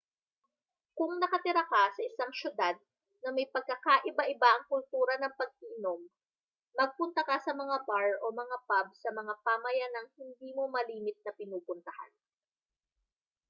kung 0.97 1.11
nakatira 1.21 1.61
ka 1.73 1.83
sa 1.95 2.01
isang 2.09 2.31
siyudad 2.37 2.73
na 3.23 3.29
may 3.35 3.45
pagkakaiba-iba 3.55 4.47
ang 4.51 4.65
kultura 4.71 5.13
ng 5.21 5.37
pag-iinom 5.41 5.99
magpunta 6.79 7.21
ka 7.29 7.35
sa 7.45 7.53
mga 7.61 7.77
bar 7.89 8.09
o 8.25 8.33
mga 8.41 8.57
pub 8.67 8.87
sa 9.03 9.09
mga 9.19 9.33
pamayanang 9.45 10.09
hindi 10.19 10.49
mo 10.57 10.63
malimit 10.75 11.17
na 11.21 11.31
pinupuntahan 11.39 12.09